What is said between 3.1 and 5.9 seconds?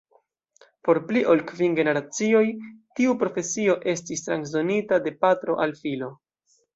profesio estis transdonita de patro al